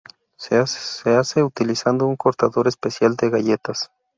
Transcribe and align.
Se 0.35 0.55
hace 0.57 1.43
utilizando 1.43 2.07
un 2.07 2.15
cortador 2.15 2.67
especial 2.67 3.15
de 3.15 3.29
galletas. 3.29 3.91